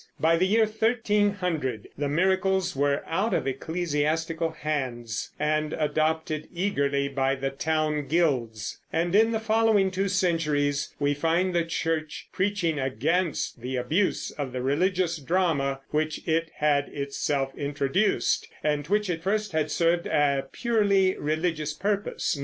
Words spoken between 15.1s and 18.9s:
drama which it had itself introduced, and